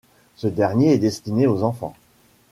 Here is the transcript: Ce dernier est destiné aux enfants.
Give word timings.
Ce 0.35 0.47
dernier 0.47 0.93
est 0.93 0.97
destiné 0.97 1.45
aux 1.45 1.61
enfants. 1.61 1.93